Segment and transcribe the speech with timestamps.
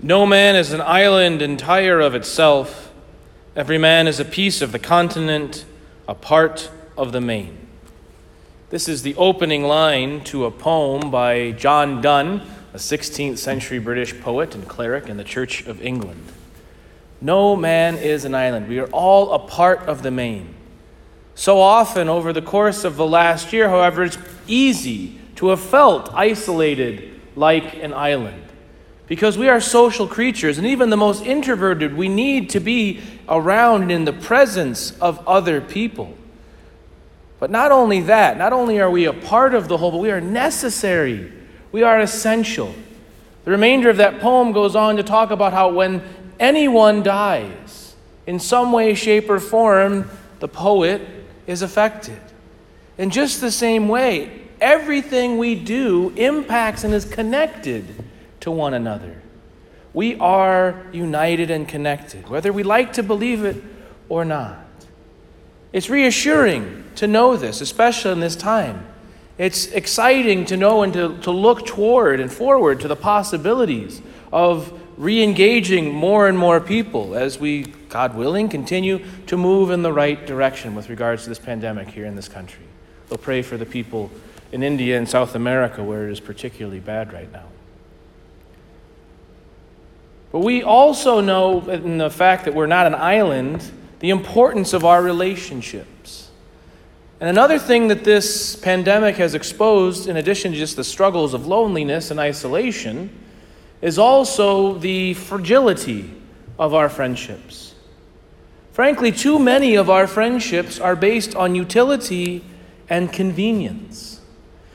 [0.00, 2.92] No man is an island entire of itself.
[3.56, 5.64] Every man is a piece of the continent,
[6.06, 7.66] a part of the main.
[8.70, 12.42] This is the opening line to a poem by John Donne,
[12.72, 16.30] a 16th century British poet and cleric in the Church of England.
[17.20, 18.68] No man is an island.
[18.68, 20.54] We are all a part of the main.
[21.34, 26.14] So often over the course of the last year, however, it's easy to have felt
[26.14, 28.44] isolated like an island.
[29.08, 33.90] Because we are social creatures, and even the most introverted, we need to be around
[33.90, 36.14] in the presence of other people.
[37.40, 40.10] But not only that, not only are we a part of the whole, but we
[40.10, 41.32] are necessary.
[41.72, 42.74] We are essential.
[43.44, 46.02] The remainder of that poem goes on to talk about how when
[46.38, 47.94] anyone dies,
[48.26, 51.00] in some way, shape, or form, the poet
[51.46, 52.20] is affected.
[52.98, 57.86] In just the same way, everything we do impacts and is connected
[58.40, 59.22] to one another.
[59.94, 63.62] We are united and connected, whether we like to believe it
[64.08, 64.58] or not.
[65.72, 68.86] It's reassuring to know this, especially in this time.
[69.36, 74.72] It's exciting to know and to, to look toward and forward to the possibilities of
[74.96, 79.92] re engaging more and more people as we, God willing, continue to move in the
[79.92, 82.64] right direction with regards to this pandemic here in this country.
[83.08, 84.10] We'll pray for the people
[84.50, 87.44] in India and South America where it is particularly bad right now.
[90.30, 94.84] But we also know, in the fact that we're not an island, the importance of
[94.84, 96.30] our relationships.
[97.20, 101.46] And another thing that this pandemic has exposed, in addition to just the struggles of
[101.46, 103.10] loneliness and isolation,
[103.82, 106.14] is also the fragility
[106.58, 107.74] of our friendships.
[108.72, 112.44] Frankly, too many of our friendships are based on utility
[112.88, 114.20] and convenience.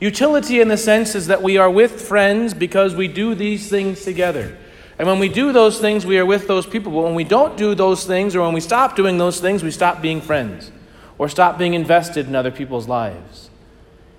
[0.00, 4.04] Utility, in the sense, is that we are with friends because we do these things
[4.04, 4.58] together.
[4.98, 6.92] And when we do those things, we are with those people.
[6.92, 9.70] But when we don't do those things, or when we stop doing those things, we
[9.70, 10.70] stop being friends
[11.18, 13.50] or stop being invested in other people's lives.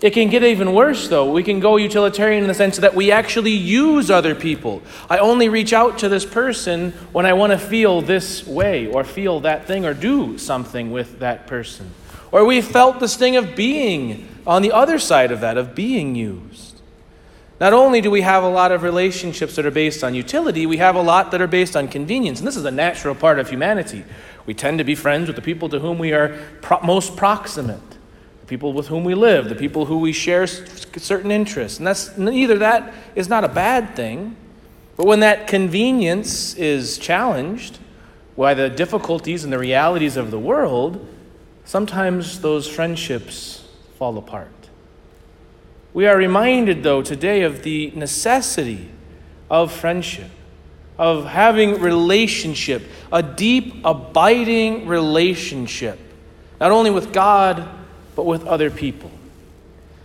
[0.00, 1.30] It can get even worse, though.
[1.30, 4.82] We can go utilitarian in the sense that we actually use other people.
[5.10, 9.04] I only reach out to this person when I want to feel this way, or
[9.04, 11.90] feel that thing, or do something with that person.
[12.32, 16.14] Or we felt the sting of being on the other side of that, of being
[16.14, 16.79] used.
[17.60, 20.78] Not only do we have a lot of relationships that are based on utility, we
[20.78, 22.38] have a lot that are based on convenience.
[22.38, 24.02] And this is a natural part of humanity.
[24.46, 27.90] We tend to be friends with the people to whom we are pro- most proximate,
[28.40, 31.76] the people with whom we live, the people who we share certain interests.
[31.76, 34.36] And that's neither that is not a bad thing.
[34.96, 37.78] But when that convenience is challenged
[38.38, 41.06] by the difficulties and the realities of the world,
[41.66, 44.59] sometimes those friendships fall apart.
[45.92, 48.88] We are reminded, though, today of the necessity
[49.50, 50.30] of friendship,
[50.96, 55.98] of having relationship, a deep, abiding relationship,
[56.60, 57.68] not only with God,
[58.14, 59.10] but with other people.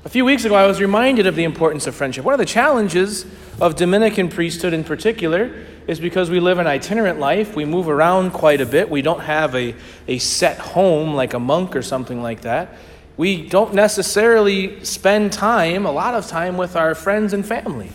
[0.06, 2.25] A few weeks ago, I was reminded of the importance of friendship.
[2.25, 3.25] One of the challenges
[3.59, 8.31] of Dominican priesthood in particular is because we live an itinerant life, we move around
[8.31, 9.75] quite a bit, we don't have a,
[10.07, 12.75] a set home like a monk or something like that
[13.17, 17.91] we don't necessarily spend time, a lot of time, with our friends and family.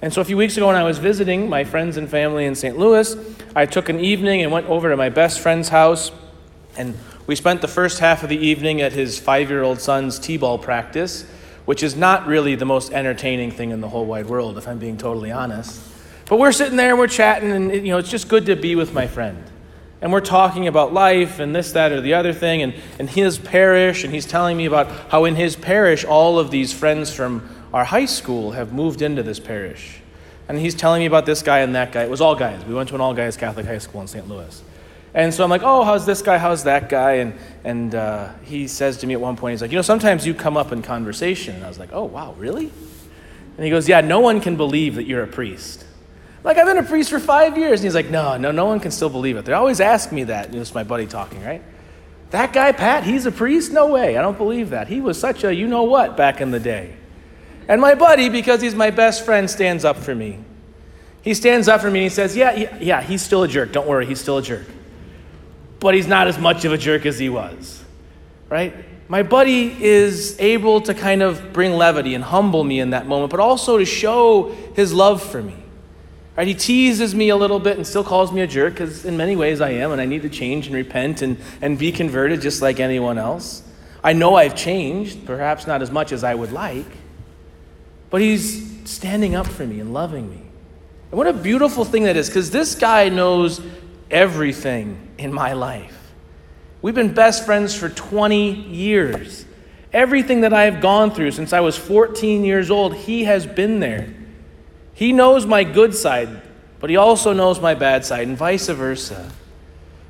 [0.00, 2.54] And so a few weeks ago, when I was visiting my friends and family in
[2.54, 2.78] St.
[2.78, 3.14] Louis,
[3.54, 6.10] I took an evening and went over to my best friend's house.
[6.76, 10.18] And we spent the first half of the evening at his five year old son's
[10.18, 11.24] t ball practice,
[11.64, 14.78] which is not really the most entertaining thing in the whole wide world, if I'm
[14.78, 15.80] being totally honest.
[16.26, 18.76] But we're sitting there and we're chatting, and you know, it's just good to be
[18.76, 19.42] with my friend
[20.04, 23.38] and we're talking about life and this, that, or the other thing, and, and his
[23.38, 27.48] parish, and he's telling me about how in his parish all of these friends from
[27.72, 30.02] our high school have moved into this parish.
[30.46, 32.02] And he's telling me about this guy and that guy.
[32.02, 32.62] It was all guys.
[32.66, 34.28] We went to an all guys Catholic high school in St.
[34.28, 34.62] Louis.
[35.14, 36.36] And so I'm like, oh, how's this guy?
[36.36, 37.12] How's that guy?
[37.12, 40.26] And, and uh, he says to me at one point, he's like, you know, sometimes
[40.26, 41.56] you come up in conversation.
[41.56, 42.70] And I was like, oh, wow, really?
[43.56, 45.86] And he goes, yeah, no one can believe that you're a priest.
[46.44, 47.80] Like, I've been a priest for five years.
[47.80, 49.46] And he's like, no, no, no one can still believe it.
[49.46, 50.46] They always ask me that.
[50.46, 51.62] And it's my buddy talking, right?
[52.30, 53.72] That guy, Pat, he's a priest?
[53.72, 54.16] No way.
[54.18, 54.88] I don't believe that.
[54.88, 56.96] He was such a you know what back in the day.
[57.66, 60.38] And my buddy, because he's my best friend, stands up for me.
[61.22, 63.72] He stands up for me and he says, yeah, yeah, yeah, he's still a jerk.
[63.72, 64.66] Don't worry, he's still a jerk.
[65.80, 67.82] But he's not as much of a jerk as he was,
[68.50, 68.74] right?
[69.08, 73.30] My buddy is able to kind of bring levity and humble me in that moment,
[73.30, 75.63] but also to show his love for me.
[76.36, 76.48] Right?
[76.48, 79.36] He teases me a little bit and still calls me a jerk because in many
[79.36, 82.60] ways I am, and I need to change and repent and, and be converted just
[82.60, 83.62] like anyone else.
[84.02, 86.86] I know I've changed, perhaps not as much as I would like,
[88.10, 90.42] but he's standing up for me and loving me.
[91.10, 93.60] And what a beautiful thing that is, because this guy knows
[94.10, 96.12] everything in my life.
[96.82, 99.46] We've been best friends for 20 years.
[99.92, 103.80] Everything that I have gone through since I was 14 years old, he has been
[103.80, 104.12] there.
[104.94, 106.40] He knows my good side,
[106.80, 109.30] but he also knows my bad side, and vice versa.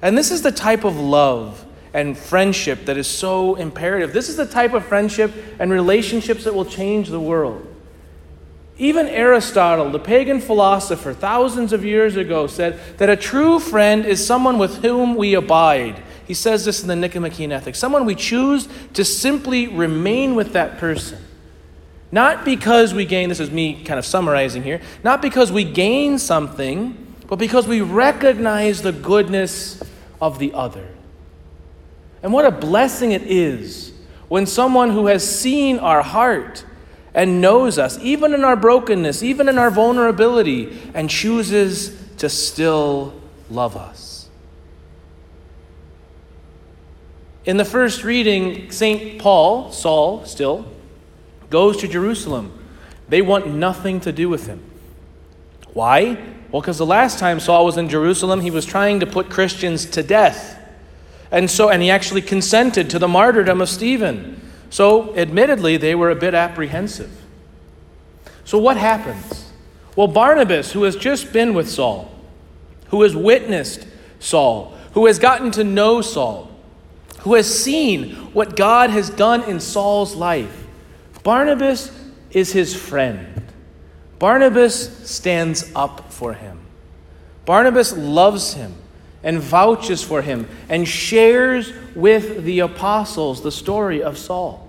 [0.02, 1.64] And this is the type of love
[1.94, 4.12] and friendship that is so imperative.
[4.12, 7.66] This is the type of friendship and relationships that will change the world.
[8.76, 14.24] Even Aristotle, the pagan philosopher, thousands of years ago, said that a true friend is
[14.24, 16.02] someone with whom we abide.
[16.26, 20.78] He says this in the Nicomachean Ethics someone we choose to simply remain with that
[20.78, 21.23] person.
[22.14, 26.20] Not because we gain, this is me kind of summarizing here, not because we gain
[26.20, 26.96] something,
[27.26, 29.82] but because we recognize the goodness
[30.20, 30.86] of the other.
[32.22, 33.92] And what a blessing it is
[34.28, 36.64] when someone who has seen our heart
[37.14, 43.20] and knows us, even in our brokenness, even in our vulnerability, and chooses to still
[43.50, 44.28] love us.
[47.44, 49.20] In the first reading, St.
[49.20, 50.73] Paul, Saul still,
[51.54, 52.52] goes to Jerusalem.
[53.08, 54.60] They want nothing to do with him.
[55.72, 56.14] Why?
[56.50, 59.86] Well, because the last time Saul was in Jerusalem, he was trying to put Christians
[59.90, 60.60] to death.
[61.30, 64.40] And so, and he actually consented to the martyrdom of Stephen.
[64.68, 67.22] So, admittedly, they were a bit apprehensive.
[68.44, 69.52] So, what happens?
[69.94, 72.12] Well, Barnabas, who has just been with Saul,
[72.88, 73.86] who has witnessed
[74.18, 76.50] Saul, who has gotten to know Saul,
[77.20, 80.63] who has seen what God has done in Saul's life,
[81.24, 81.90] Barnabas
[82.30, 83.42] is his friend.
[84.18, 86.60] Barnabas stands up for him.
[87.46, 88.74] Barnabas loves him
[89.22, 94.68] and vouches for him and shares with the apostles the story of Saul.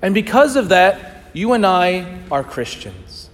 [0.00, 3.28] And because of that, you and I are Christians.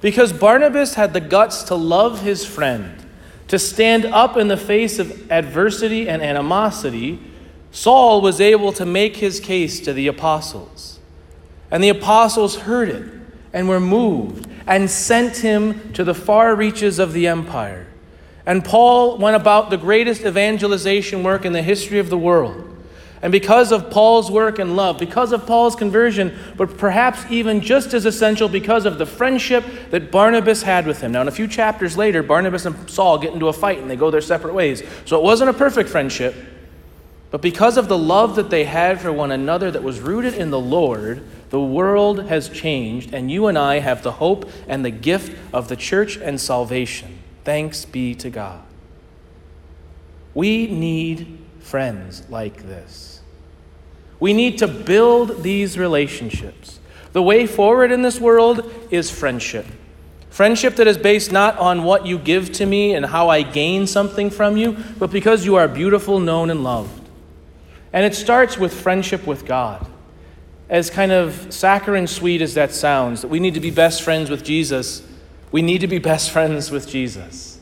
[0.00, 3.04] Because Barnabas had the guts to love his friend,
[3.48, 7.20] to stand up in the face of adversity and animosity,
[7.70, 10.93] Saul was able to make his case to the apostles.
[11.74, 13.04] And the apostles heard it
[13.52, 17.88] and were moved and sent him to the far reaches of the empire.
[18.46, 22.70] And Paul went about the greatest evangelization work in the history of the world.
[23.22, 27.92] And because of Paul's work and love, because of Paul's conversion, but perhaps even just
[27.92, 31.10] as essential because of the friendship that Barnabas had with him.
[31.10, 33.96] Now, in a few chapters later, Barnabas and Saul get into a fight and they
[33.96, 34.84] go their separate ways.
[35.06, 36.36] So it wasn't a perfect friendship,
[37.34, 40.50] but because of the love that they had for one another that was rooted in
[40.50, 41.20] the Lord,
[41.50, 45.66] the world has changed, and you and I have the hope and the gift of
[45.66, 47.18] the church and salvation.
[47.42, 48.62] Thanks be to God.
[50.32, 53.20] We need friends like this.
[54.20, 56.78] We need to build these relationships.
[57.14, 59.66] The way forward in this world is friendship.
[60.30, 63.88] Friendship that is based not on what you give to me and how I gain
[63.88, 67.03] something from you, but because you are beautiful, known, and loved.
[67.94, 69.86] And it starts with friendship with God.
[70.68, 74.28] As kind of saccharine sweet as that sounds, that we need to be best friends
[74.28, 75.02] with Jesus
[75.54, 77.60] we need to be best friends with Jesus.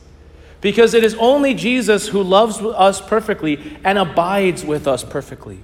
[0.61, 5.59] Because it is only Jesus who loves us perfectly and abides with us perfectly.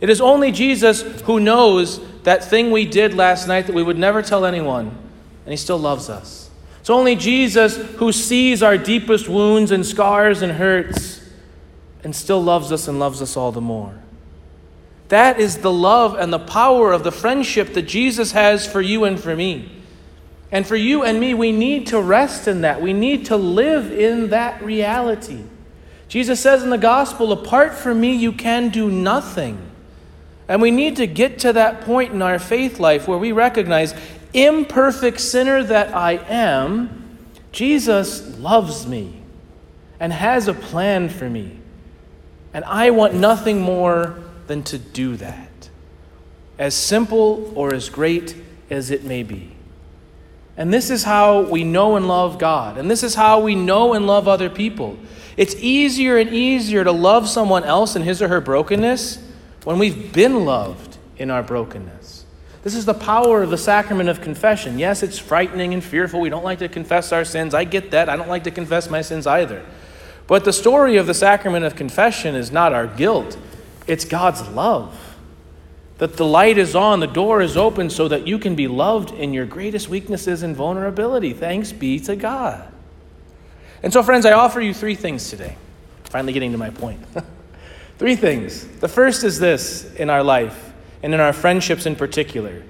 [0.00, 3.98] It is only Jesus who knows that thing we did last night that we would
[3.98, 6.48] never tell anyone, and he still loves us.
[6.78, 11.19] It's only Jesus who sees our deepest wounds and scars and hurts
[12.02, 13.94] and still loves us and loves us all the more.
[15.08, 19.04] That is the love and the power of the friendship that Jesus has for you
[19.04, 19.70] and for me.
[20.52, 22.80] And for you and me, we need to rest in that.
[22.80, 25.42] We need to live in that reality.
[26.08, 29.60] Jesus says in the gospel, apart from me, you can do nothing.
[30.48, 33.94] And we need to get to that point in our faith life where we recognize,
[34.34, 37.18] imperfect sinner that I am,
[37.52, 39.22] Jesus loves me
[40.00, 41.59] and has a plan for me.
[42.52, 45.68] And I want nothing more than to do that,
[46.58, 48.34] as simple or as great
[48.68, 49.52] as it may be.
[50.56, 52.76] And this is how we know and love God.
[52.76, 54.98] And this is how we know and love other people.
[55.36, 59.22] It's easier and easier to love someone else in his or her brokenness
[59.64, 62.26] when we've been loved in our brokenness.
[62.62, 64.78] This is the power of the sacrament of confession.
[64.78, 66.20] Yes, it's frightening and fearful.
[66.20, 67.54] We don't like to confess our sins.
[67.54, 68.10] I get that.
[68.10, 69.64] I don't like to confess my sins either.
[70.30, 73.36] But the story of the sacrament of confession is not our guilt,
[73.88, 74.96] it's God's love
[75.98, 79.10] that the light is on, the door is open so that you can be loved
[79.10, 81.34] in your greatest weaknesses and vulnerability.
[81.34, 82.66] Thanks be to God.
[83.82, 85.56] And so, friends, I offer you three things today.
[86.04, 87.04] Finally, getting to my point.
[87.98, 88.64] three things.
[88.78, 90.72] The first is this in our life,
[91.02, 92.62] and in our friendships in particular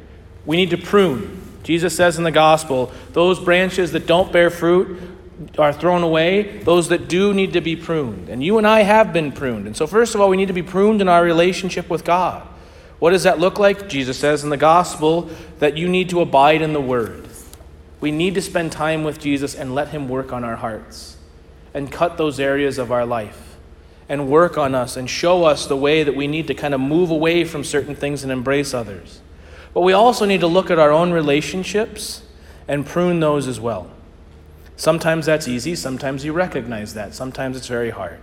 [0.46, 1.40] we need to prune.
[1.62, 5.00] Jesus says in the gospel, those branches that don't bear fruit
[5.58, 6.58] are thrown away.
[6.58, 8.28] Those that do need to be pruned.
[8.28, 9.66] And you and I have been pruned.
[9.66, 12.46] And so, first of all, we need to be pruned in our relationship with God.
[12.98, 13.88] What does that look like?
[13.88, 17.28] Jesus says in the gospel that you need to abide in the word.
[18.00, 21.16] We need to spend time with Jesus and let him work on our hearts
[21.74, 23.56] and cut those areas of our life
[24.08, 26.80] and work on us and show us the way that we need to kind of
[26.80, 29.20] move away from certain things and embrace others.
[29.72, 32.22] But we also need to look at our own relationships
[32.66, 33.90] and prune those as well.
[34.80, 38.18] Sometimes that's easy, sometimes you recognize that, sometimes it's very hard.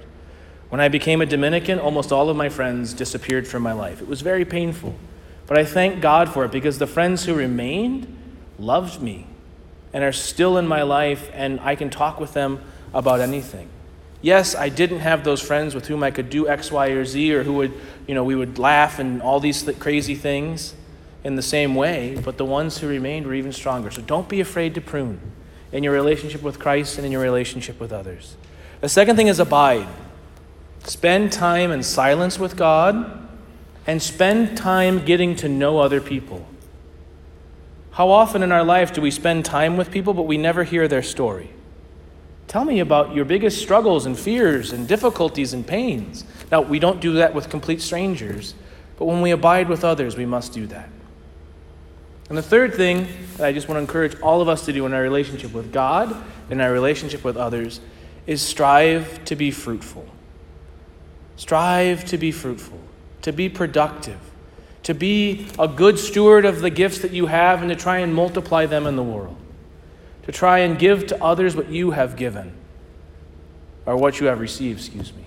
[0.69, 4.01] When I became a Dominican, almost all of my friends disappeared from my life.
[4.01, 4.95] It was very painful.
[5.45, 8.07] But I thank God for it because the friends who remained
[8.57, 9.27] loved me
[9.93, 12.59] and are still in my life, and I can talk with them
[12.91, 13.69] about anything.
[14.23, 17.35] Yes, I didn't have those friends with whom I could do X, Y, or Z,
[17.35, 17.73] or who would,
[18.07, 20.73] you know, we would laugh and all these th- crazy things
[21.23, 23.91] in the same way, but the ones who remained were even stronger.
[23.91, 25.21] So don't be afraid to prune
[25.71, 28.36] in your relationship with Christ and in your relationship with others.
[28.81, 29.88] The second thing is abide.
[30.83, 33.27] Spend time in silence with God
[33.86, 36.45] and spend time getting to know other people.
[37.91, 40.88] How often in our life do we spend time with people but we never hear
[40.88, 41.50] their story?
[42.47, 46.24] Tell me about your biggest struggles and fears and difficulties and pains.
[46.51, 48.53] Now, we don't do that with complete strangers,
[48.97, 50.89] but when we abide with others, we must do that.
[52.29, 53.07] And the third thing
[53.38, 55.72] that I just want to encourage all of us to do in our relationship with
[55.72, 56.15] God
[56.50, 57.79] and our relationship with others
[58.25, 60.05] is strive to be fruitful.
[61.38, 62.79] Strive to be fruitful,
[63.22, 64.19] to be productive,
[64.84, 68.13] to be a good steward of the gifts that you have and to try and
[68.13, 69.38] multiply them in the world,
[70.24, 72.53] to try and give to others what you have given,
[73.86, 75.24] or what you have received, excuse me.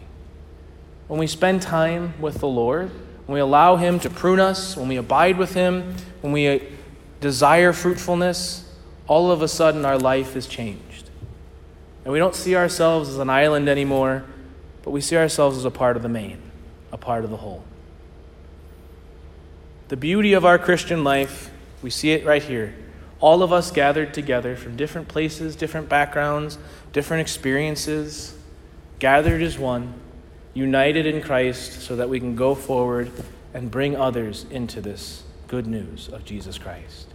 [1.08, 2.90] When we spend time with the Lord,
[3.26, 6.60] when we allow Him to prune us, when we abide with Him, when we
[7.20, 8.64] desire fruitfulness,
[9.06, 11.10] all of a sudden our life is changed.
[12.04, 14.24] And we don't see ourselves as an island anymore,
[14.82, 16.40] but we see ourselves as a part of the main,
[16.92, 17.64] a part of the whole.
[19.88, 21.50] The beauty of our Christian life,
[21.82, 22.74] we see it right here.
[23.20, 26.58] All of us gathered together from different places, different backgrounds,
[26.92, 28.34] different experiences,
[28.98, 29.92] gathered as one,
[30.54, 33.10] united in Christ, so that we can go forward
[33.52, 37.09] and bring others into this good news of Jesus Christ.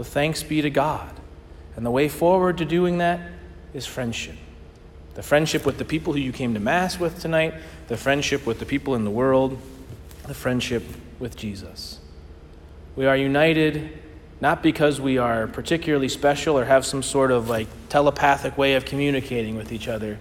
[0.00, 1.10] So thanks be to God.
[1.76, 3.20] And the way forward to doing that
[3.74, 4.36] is friendship.
[5.12, 7.52] The friendship with the people who you came to Mass with tonight,
[7.88, 9.58] the friendship with the people in the world,
[10.26, 10.84] the friendship
[11.18, 11.98] with Jesus.
[12.96, 13.90] We are united
[14.40, 18.86] not because we are particularly special or have some sort of like telepathic way of
[18.86, 20.18] communicating with each other,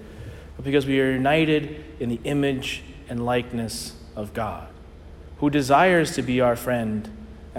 [0.58, 4.68] but because we are united in the image and likeness of God,
[5.38, 7.10] who desires to be our friend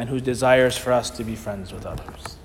[0.01, 2.40] and who desires for us to be friends with others.